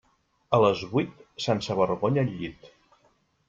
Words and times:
A 0.57 0.59
les 0.63 0.81
vuit, 0.93 1.21
sense 1.49 1.77
vergonya 1.83 2.27
al 2.27 2.35
llit. 2.41 2.69